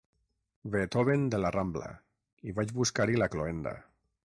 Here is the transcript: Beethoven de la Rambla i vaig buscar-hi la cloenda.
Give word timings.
Beethoven 0.75 1.27
de 1.35 1.41
la 1.43 1.51
Rambla 1.57 1.91
i 2.53 2.57
vaig 2.61 2.75
buscar-hi 2.81 3.21
la 3.23 3.31
cloenda. 3.37 3.79